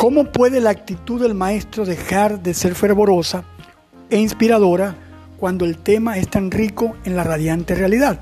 [0.00, 3.44] ¿Cómo puede la actitud del maestro dejar de ser fervorosa
[4.08, 4.96] e inspiradora
[5.36, 8.18] cuando el tema es tan rico en la radiante realidad?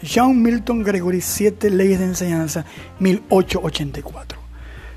[0.00, 2.66] John Milton Gregory, Siete Leyes de Enseñanza,
[3.00, 4.38] 1884.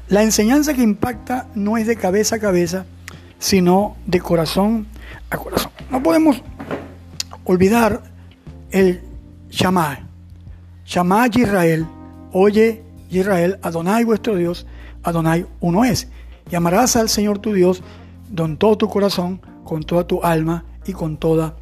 [0.09, 2.85] La enseñanza que impacta no es de cabeza a cabeza,
[3.40, 4.85] sino de corazón
[5.31, 5.72] a corazón.
[5.90, 6.44] No podemos
[7.45, 8.03] olvidar
[8.70, 9.02] el
[9.49, 10.03] Shammai.
[10.85, 11.88] Shammai Israel,
[12.31, 14.67] oye Israel, Adonai vuestro Dios,
[15.04, 16.08] Adonai uno es.
[16.50, 17.84] Llamarás al Señor tu Dios
[18.36, 21.55] con todo tu corazón, con toda tu alma y con toda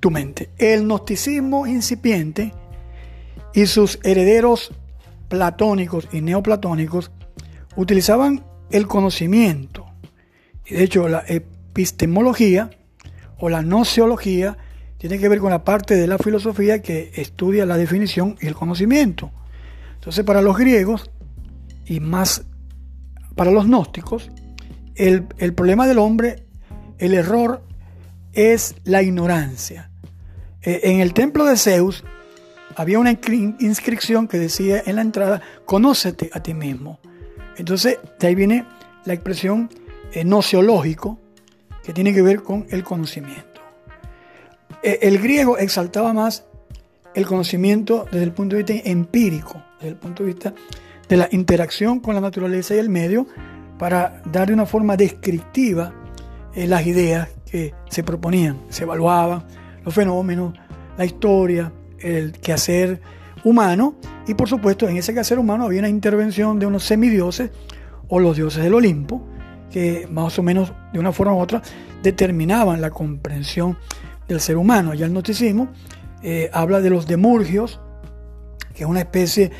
[0.00, 0.50] tu mente.
[0.58, 2.52] El gnosticismo incipiente
[3.54, 4.72] y sus herederos
[5.28, 7.10] platónicos y neoplatónicos
[7.76, 9.86] utilizaban el conocimiento.
[10.66, 12.70] Y de hecho la epistemología
[13.38, 14.56] o la nociología
[14.98, 18.54] tiene que ver con la parte de la filosofía que estudia la definición y el
[18.54, 19.30] conocimiento.
[19.94, 21.10] Entonces para los griegos
[21.88, 22.44] y más
[23.34, 24.30] para los gnósticos,
[24.94, 26.44] el, el problema del hombre,
[26.98, 27.62] el error
[28.32, 29.90] es la ignorancia.
[30.62, 32.04] Eh, en el templo de Zeus
[32.76, 37.00] había una inscripción que decía en la entrada, conócete a ti mismo.
[37.56, 38.66] Entonces, de ahí viene
[39.04, 39.70] la expresión
[40.12, 40.24] eh,
[41.84, 43.60] que tiene que ver con el conocimiento.
[44.82, 46.44] Eh, el griego exaltaba más
[47.14, 50.54] el conocimiento desde el punto de vista empírico, desde el punto de vista
[51.08, 53.26] de la interacción con la naturaleza y el medio,
[53.78, 55.94] para dar de una forma descriptiva
[56.54, 59.44] las ideas que se proponían, se evaluaban,
[59.84, 60.54] los fenómenos,
[60.96, 63.00] la historia, el quehacer
[63.44, 63.94] humano
[64.26, 67.50] y por supuesto en ese quehacer humano había una intervención de unos semidioses
[68.08, 69.26] o los dioses del Olimpo
[69.70, 71.62] que más o menos de una forma u otra
[72.02, 73.76] determinaban la comprensión
[74.26, 74.94] del ser humano.
[74.94, 75.68] Ya el noticismo
[76.22, 77.80] eh, habla de los demurgios,
[78.74, 79.50] que es una especie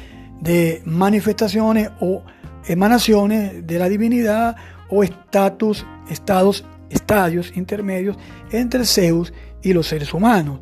[0.41, 2.23] de manifestaciones o
[2.67, 4.57] emanaciones de la divinidad
[4.89, 8.17] o estatus, estados, estadios intermedios
[8.51, 9.33] entre Zeus
[9.63, 10.61] y los seres humanos.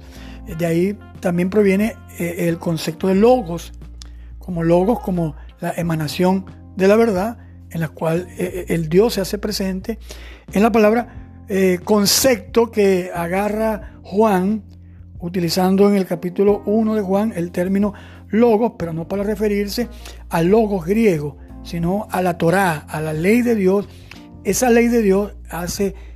[0.58, 3.72] De ahí también proviene eh, el concepto de logos,
[4.38, 7.38] como logos, como la emanación de la verdad,
[7.70, 9.98] en la cual eh, eh, el Dios se hace presente,
[10.52, 11.22] en la palabra
[11.84, 14.64] concepto que agarra Juan,
[15.20, 17.94] utilizando en el capítulo 1 de Juan el término
[18.28, 19.88] logos, pero no para referirse
[20.28, 23.88] a logos griego, sino a la Torá, a la ley de Dios.
[24.44, 25.34] Esa ley de Dios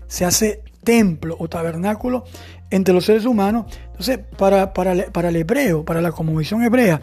[0.07, 2.25] se hace templo o tabernáculo
[2.71, 3.67] entre los seres humanos.
[3.87, 4.93] Entonces, para, para,
[5.29, 7.03] el hebreo, para la cosmovisión hebrea,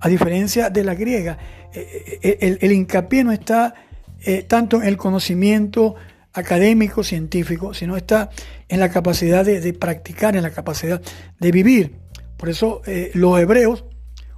[0.00, 1.38] a diferencia de la griega,
[1.72, 3.74] eh, eh, el, hincapié no está
[4.24, 5.94] eh, tanto en el conocimiento
[6.32, 8.30] académico, científico, sino está
[8.68, 11.00] en la capacidad de, practicar, en la capacidad
[11.38, 11.96] de vivir.
[12.36, 12.82] Por eso
[13.14, 13.84] los hebreos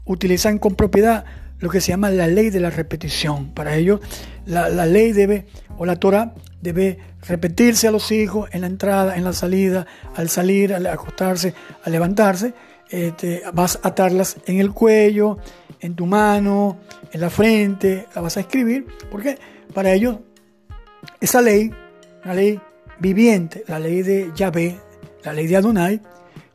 [0.04, 1.24] utilizan con propiedad
[1.58, 3.52] lo que se llama la ley de la repetición.
[3.54, 4.00] Para ellos,
[4.44, 5.46] la, la ley debe,
[5.78, 10.28] o la Torah, debe repetirse a los hijos en la entrada, en la salida, al
[10.28, 11.54] salir, al acostarse,
[11.84, 12.54] al levantarse.
[12.90, 15.38] Este, vas a atarlas en el cuello,
[15.80, 16.78] en tu mano,
[17.12, 19.38] en la frente, la vas a escribir, porque
[19.72, 20.18] para ellos
[21.20, 21.70] esa ley,
[22.24, 22.60] una ley
[22.98, 24.78] viviente, la ley de Yahvé,
[25.24, 26.00] la ley de Adonai,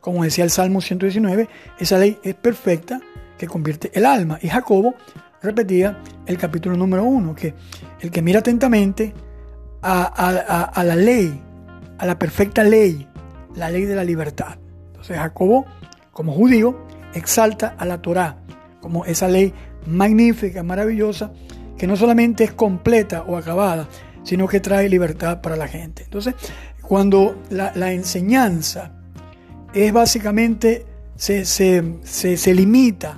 [0.00, 3.00] como decía el Salmo 119, esa ley es perfecta
[3.40, 4.38] que convierte el alma.
[4.42, 4.94] Y Jacobo
[5.40, 7.54] repetía el capítulo número uno, que
[8.00, 9.14] el que mira atentamente
[9.80, 11.42] a, la ley,
[11.96, 13.08] a la perfecta ley,
[13.56, 14.58] la ley de la libertad.
[14.88, 15.64] Entonces Jacobo,
[16.12, 16.84] como judío,
[17.14, 18.36] exalta a la Torá
[18.82, 19.54] como esa ley
[19.86, 21.32] magnífica, maravillosa,
[21.78, 23.88] que no solamente es completa o acabada,
[24.22, 26.02] sino que trae libertad para la gente.
[26.02, 26.34] Entonces,
[26.82, 28.92] cuando la, enseñanza
[29.72, 30.84] es básicamente,
[31.16, 33.16] se, se, limita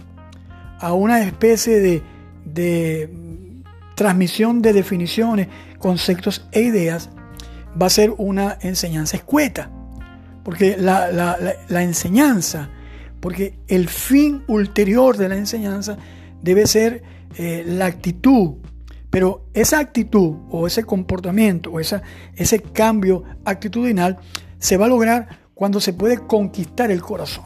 [0.82, 2.03] a una especie de,
[2.44, 3.09] de
[3.94, 5.48] transmisión de definiciones
[5.78, 7.09] conceptos e ideas,
[7.81, 9.70] va a ser una enseñanza escueta.
[10.44, 12.69] Porque la, enseñanza,
[13.20, 15.96] porque el fin ulterior de la enseñanza
[16.43, 17.02] debe ser
[17.37, 18.55] eh, la actitud.
[19.08, 22.02] Pero esa actitud o ese comportamiento o esa,
[22.34, 24.19] ese cambio actitudinal
[24.58, 27.44] se va a lograr cuando se puede conquistar el corazón.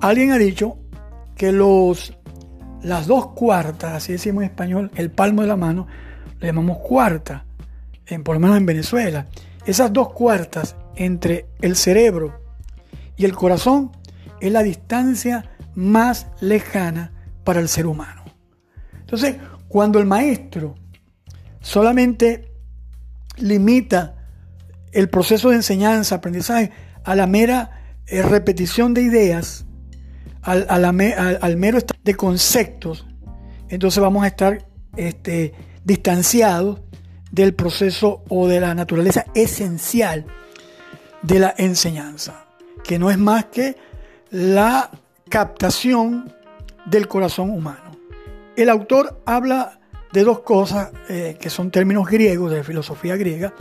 [0.00, 0.76] Alguien ha dicho
[1.36, 2.12] que los,
[2.84, 5.86] las dos cuartas, así decimos en español, el palmo de la mano,
[6.38, 7.46] le llamamos cuarta,
[8.06, 9.26] en, por lo menos en Venezuela.
[9.66, 12.40] Esas dos cuartas entre el cerebro
[13.16, 13.90] y el corazón
[14.40, 18.22] es la distancia más lejana para el ser humano.
[19.00, 19.36] Entonces,
[19.68, 20.74] cuando el maestro
[21.60, 22.52] solamente
[23.38, 24.26] limita
[24.92, 26.70] el proceso de enseñanza, aprendizaje,
[27.02, 29.64] a la mera eh, repetición de ideas,
[30.44, 33.06] al, al, mero de conceptos,
[33.68, 35.54] entonces vamos a estar este,
[35.84, 36.80] distanciados
[37.30, 40.26] del proceso o de la naturaleza esencial
[41.22, 42.46] de la enseñanza,
[42.84, 43.76] que no es más que
[44.30, 44.90] la
[45.28, 46.32] captación
[46.84, 47.96] del corazón humano.
[48.56, 49.80] El autor habla
[50.12, 53.54] de dos cosas eh, que son términos griegos de filosofía griega,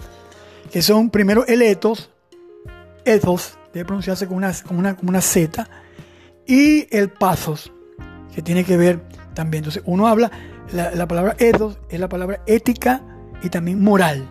[0.72, 2.12] que son primero el ethos,
[3.06, 5.22] ethos, debe pronunciarse con una, con una, con una
[6.46, 7.72] y el pathos,
[8.34, 9.02] que tiene que ver
[9.34, 9.64] también.
[9.64, 10.32] Entonces, uno habla,
[10.72, 13.02] la, palabra ethos es la palabra ética
[13.42, 14.28] y también moral.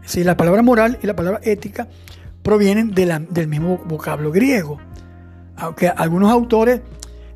[0.00, 1.88] Es decir, la palabra moral y la palabra ética
[2.42, 4.78] provienen del mismo vocablo griego.
[5.56, 6.80] Aunque algunos autores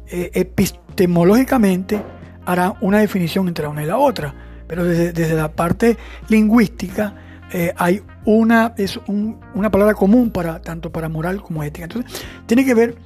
[0.06, 2.00] eh, epistemológicamente
[2.47, 4.35] harán una definición entre una y la otra,
[4.67, 5.97] pero desde, la parte
[6.29, 7.14] lingüística
[7.52, 11.87] eh, hay una, es una palabra común para, tanto para moral como ética.
[11.87, 12.97] Entonces, tiene que ver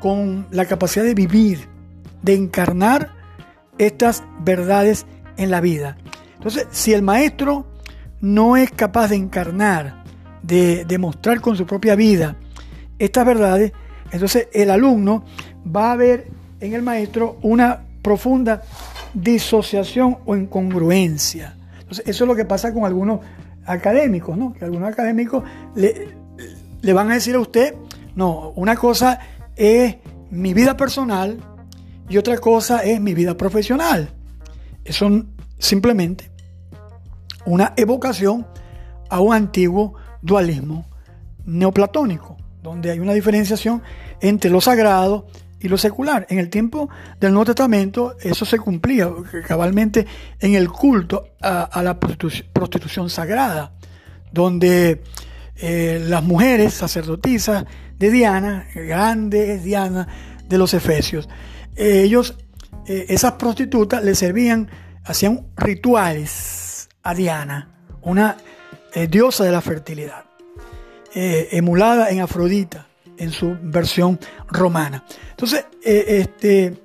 [0.00, 1.68] con la capacidad de vivir,
[2.22, 3.10] de encarnar
[3.78, 5.06] estas verdades
[5.36, 5.96] en la vida.
[6.34, 7.66] Entonces, si el maestro
[8.20, 10.04] no es capaz de encarnar,
[10.42, 12.36] de demostrar con su propia vida
[12.98, 13.72] estas verdades,
[14.10, 15.24] entonces el alumno
[15.64, 16.28] va a ver
[16.60, 18.62] en el maestro una profunda
[19.14, 21.56] disociación o incongruencia.
[21.80, 23.20] Entonces, eso es lo que pasa con algunos
[23.66, 24.52] académicos, ¿no?
[24.52, 25.44] Que algunos académicos
[25.74, 26.08] le,
[26.80, 27.74] le van a decir a usted,
[28.14, 29.20] no, una cosa
[29.60, 29.96] es
[30.30, 31.38] mi vida personal
[32.08, 34.08] y otra cosa es mi vida profesional.
[34.84, 35.08] Eso
[35.58, 36.30] simplemente
[37.44, 38.46] una evocación
[39.10, 40.86] a un antiguo dualismo
[41.44, 43.82] neoplatónico, donde hay una diferenciación
[44.22, 45.26] entre lo sagrado
[45.58, 46.26] y lo secular.
[46.30, 46.88] En el tiempo
[47.20, 49.10] del Nuevo Testamento eso se cumplía
[49.46, 50.06] cabalmente
[50.38, 53.72] en el culto a, la prostitución, sagrada,
[54.32, 55.02] donde
[55.62, 57.64] eh, las mujeres sacerdotisas
[57.98, 60.08] de Diana, grandes Diana
[60.48, 61.28] de los Efesios,
[61.76, 62.36] ellos,
[62.86, 64.70] eh, esas prostitutas le servían,
[65.04, 68.36] hacían rituales a Diana, una
[68.94, 70.24] eh, diosa de la fertilidad,
[71.14, 72.86] eh, emulada en Afrodita,
[73.16, 74.18] en su versión
[74.48, 75.04] romana.
[75.30, 76.82] Entonces, este,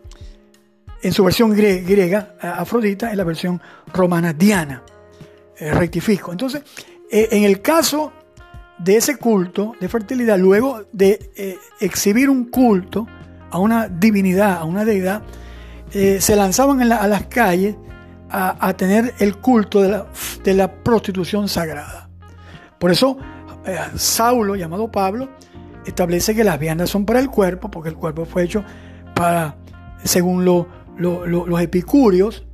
[1.02, 3.62] en su versión griega, Afrodita, en la versión
[3.94, 4.84] romana, Diana.
[5.58, 6.34] rectifico.
[6.34, 6.64] Entonces,
[7.10, 8.12] en el caso
[8.78, 13.08] de ese culto de fertilidad, luego de exhibir un culto,
[13.56, 15.24] a una divinidad, a una deidad,
[15.94, 17.76] eh, se lanzaban a las calles
[18.30, 22.10] a, tener el culto de la, prostitución sagrada.
[22.80, 23.18] Por eso
[23.66, 25.30] eh, Saulo, llamado Pablo,
[25.86, 28.66] establece que las viandas son para el cuerpo, porque el cuerpo fue hecho
[29.14, 29.56] para,
[30.04, 32.46] según los epicúreos,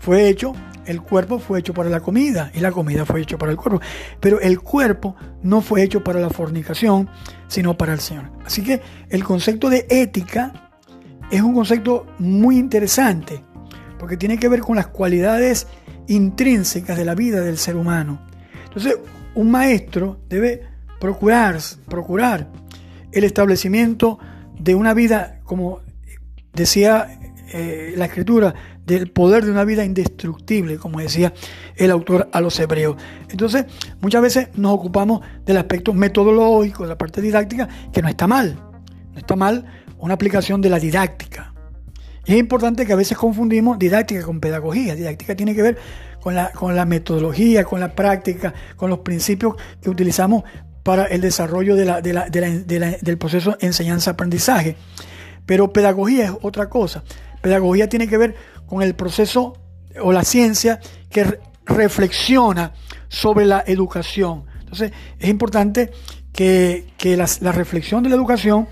[0.00, 0.54] fue hecho
[0.86, 3.80] el cuerpo fue hecho para la comida y la comida fue hecho para el cuerpo.
[4.20, 7.08] Pero el cuerpo no fue hecho para la fornicación,
[7.48, 8.30] sino para el Señor.
[8.44, 10.70] Así que el concepto de ética
[11.30, 13.44] es un concepto muy interesante
[13.98, 15.68] porque tiene que ver con las cualidades
[16.08, 18.20] intrínsecas de la vida del ser humano.
[18.64, 18.98] Entonces,
[19.34, 20.62] un maestro debe
[20.98, 21.58] procurar,
[21.88, 22.48] procurar
[23.12, 24.18] el establecimiento
[24.58, 25.80] de una vida, como
[26.52, 27.18] decía
[27.52, 28.54] eh, la escritura,
[28.86, 31.32] del poder de una vida indestructible, como decía
[31.76, 32.96] el autor a los hebreos.
[33.30, 33.66] Entonces,
[34.00, 38.56] muchas veces nos ocupamos del aspecto metodológico, de la parte didáctica, que no está mal.
[39.12, 39.64] No está mal
[39.98, 41.54] una aplicación de la didáctica.
[42.24, 44.94] Y es importante que a veces confundimos didáctica con pedagogía.
[44.94, 45.78] Didáctica tiene que ver
[46.20, 50.44] con la, con la metodología, con la práctica, con los principios que utilizamos
[50.82, 54.76] para el desarrollo del proceso enseñanza-aprendizaje.
[55.46, 57.02] Pero pedagogía es otra cosa.
[57.40, 58.34] Pedagogía tiene que ver
[58.72, 59.52] con el proceso
[60.00, 62.72] o la ciencia que reflexiona
[63.06, 64.44] sobre la educación.
[64.60, 65.90] Entonces, es importante
[66.32, 68.66] que, la, reflexión de la educación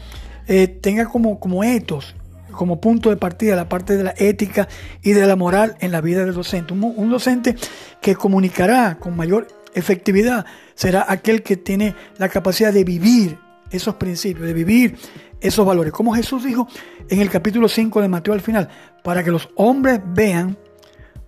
[0.48, 2.14] eh, tenga como, como etos,
[2.50, 4.68] como punto de partida la parte de la ética
[5.02, 6.72] y de la moral en la vida del docente.
[6.72, 7.56] Un, docente
[8.00, 13.38] que comunicará con mayor efectividad será aquel que tiene la capacidad de vivir
[13.70, 14.96] esos principios, de vivir
[15.40, 15.92] esos valores.
[15.92, 16.68] Como Jesús dijo
[17.08, 18.68] en el capítulo 5 de Mateo al final,
[19.02, 20.56] para que los hombres vean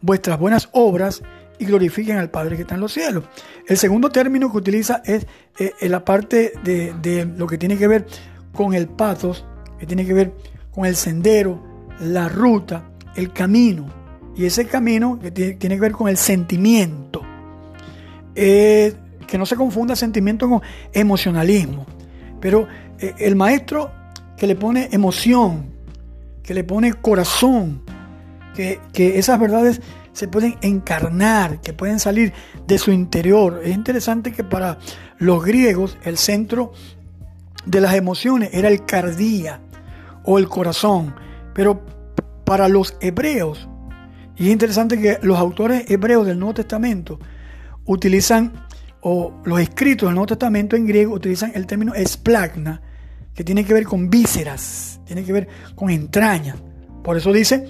[0.00, 1.22] vuestras buenas obras
[1.58, 3.24] y glorifiquen al Padre que está en los cielos.
[3.66, 5.26] El segundo término que utiliza es
[5.58, 8.06] eh, en la parte de, lo que tiene que ver
[8.52, 9.44] con el pathos,
[9.78, 10.34] que tiene que ver
[10.72, 11.62] con el sendero,
[12.00, 13.86] la ruta, el camino.
[14.34, 17.22] Y ese camino que tiene, que ver con el sentimiento.
[18.34, 18.94] Eh,
[19.26, 21.86] que no se confunda sentimiento con emocionalismo.
[22.42, 22.68] Pero
[22.98, 23.90] eh, el maestro
[24.36, 25.72] que le pone emoción,
[26.42, 27.82] que le pone corazón,
[28.54, 28.80] que,
[29.18, 29.80] esas verdades
[30.12, 32.34] se pueden encarnar, que pueden salir
[32.66, 33.62] de su interior.
[33.64, 34.78] Es interesante que para
[35.18, 36.72] los griegos el centro
[37.64, 39.60] de las emociones era el cardía
[40.24, 41.14] o el corazón,
[41.54, 41.86] pero
[42.44, 43.68] para los hebreos,
[44.36, 47.20] y es interesante que los autores hebreos del Nuevo Testamento
[47.84, 48.52] utilizan,
[49.02, 52.80] o los escritos del Nuevo Testamento en griego utilizan el término esplagna,
[53.34, 56.56] que tiene que ver con vísceras, tiene que ver con entrañas.
[57.02, 57.68] Por eso dice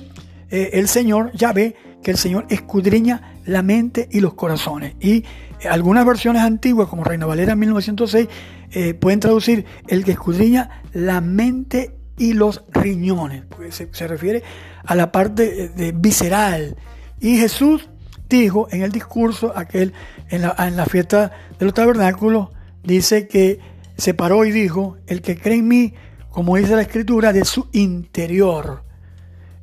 [0.50, 4.94] eh, el Señor, ya ve que el Señor escudriña la mente y los corazones.
[5.00, 5.24] Y
[5.68, 8.28] algunas versiones antiguas, como Reina Valera 1906,
[8.72, 14.42] eh, pueden traducir el que escudriña la mente y los riñones, se, refiere
[14.84, 16.76] a la parte de, visceral.
[17.20, 17.88] Y Jesús
[18.36, 19.92] dijo en el discurso aquel,
[20.28, 22.48] en la, en la fiesta de los tabernáculos,
[22.82, 23.60] dice que
[23.96, 25.94] se paró y dijo, el que cree en mí,
[26.30, 28.84] como dice la escritura, de su interior.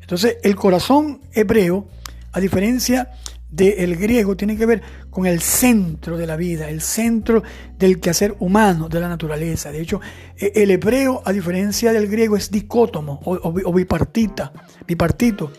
[0.02, 1.88] Entonces el corazón hebreo,
[2.32, 3.12] a diferencia
[3.50, 7.44] del griego, tiene que ver con el centro de la vida, el centro
[7.78, 9.72] del quehacer humano, de la naturaleza.
[9.72, 10.00] De hecho,
[10.38, 14.52] e, el hebreo, a diferencia del griego, es dicótomo o, bipartita,
[14.88, 15.52] bipartito.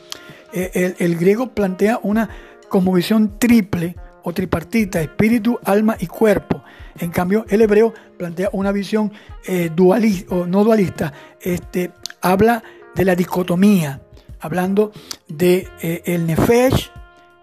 [0.52, 2.28] E, el griego plantea una
[2.70, 6.62] cosmovisión triple o tripartita, espíritu, alma y cuerpo.
[6.98, 9.12] En cambio, el hebreo plantea una visión
[9.46, 12.62] eh, dualista, o no dualista, este, habla
[12.94, 14.00] de la dicotomía,
[14.40, 14.92] hablando
[15.28, 16.90] de eh, el nefesh,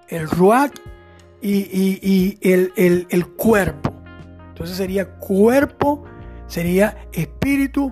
[0.07, 0.73] el ruach
[1.41, 3.93] y, el, cuerpo.
[4.49, 6.03] Entonces sería cuerpo,
[6.47, 7.91] sería espíritu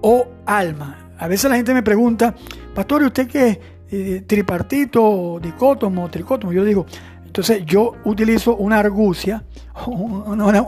[0.00, 1.12] o alma.
[1.18, 2.34] A veces la gente me pregunta,
[2.74, 3.58] pastor, ¿y usted qué es?
[3.90, 6.52] Eh, tripartito, dicótomo, tricótomo.
[6.52, 6.84] Yo digo,
[7.24, 9.44] entonces yo utilizo una argucia,
[9.86, 10.62] una,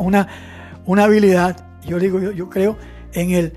[0.86, 1.66] una, habilidad.
[1.84, 2.78] Yo digo, yo, creo
[3.12, 3.52] en el,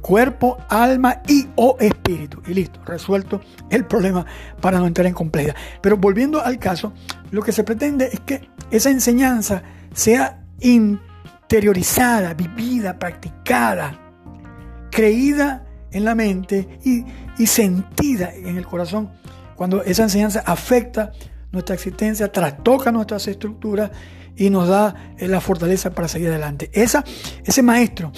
[0.00, 2.42] cuerpo, alma y o espíritu.
[2.46, 4.24] Y listo, resuelto el problema
[4.60, 5.54] para no entrar en complejidad.
[5.82, 6.92] Pero volviendo al caso,
[7.30, 14.00] lo que se pretende es que esa enseñanza sea interiorizada, vivida, practicada,
[14.90, 15.65] creída
[15.96, 17.04] en la mente y,
[17.38, 19.10] y sentida en el corazón
[19.56, 21.12] cuando esa enseñanza afecta
[21.50, 23.90] nuestra existencia, trastoca nuestras estructuras
[24.36, 26.70] y nos da eh, la fortaleza para seguir adelante.
[26.72, 27.02] Esa,
[27.44, 28.12] ese maestro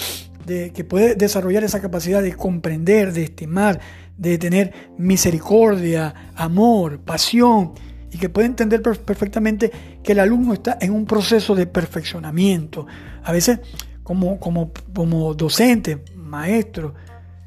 [0.44, 3.80] de, que puede desarrollar esa capacidad de comprender, de estimar,
[4.16, 7.74] de tener misericordia, amor, pasión,
[8.10, 9.70] y que puede entender perfectamente
[10.02, 12.86] que el alumno está en un proceso de perfeccionamiento.
[13.22, 13.60] A veces
[14.02, 16.94] como, como, como docentes, maestros,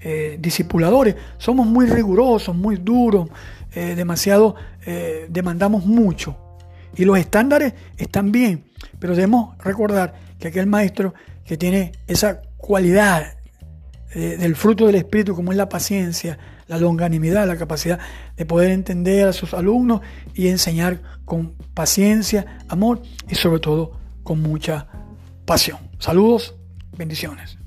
[0.03, 3.29] eh, discipuladores, somos muy rigurosos, muy duros,
[3.73, 4.55] eh, demasiado,
[4.85, 6.37] eh, demandamos mucho.
[6.95, 8.65] Y los estándares están bien,
[8.99, 11.13] pero debemos recordar que aquel maestro
[11.45, 13.37] que tiene esa cualidad
[14.13, 17.97] del fruto del Espíritu, como es la paciencia, la longanimidad, la capacidad
[18.35, 20.01] de poder entender a sus alumnos
[20.33, 23.93] y enseñar con paciencia, amor y sobre todo
[24.23, 24.87] con mucha
[25.45, 25.77] pasión.
[25.97, 26.55] Saludos,
[26.97, 27.60] bendiciones.